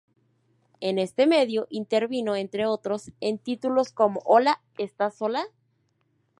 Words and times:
En 0.79 0.97
este 0.97 1.27
medio 1.27 1.67
intervino, 1.69 2.35
entre 2.35 2.65
otros, 2.65 3.11
en 3.19 3.37
títulos 3.37 3.91
como 3.91 4.19
"Hola, 4.25 4.59
¿estás 4.79 5.13
sola? 5.13 5.43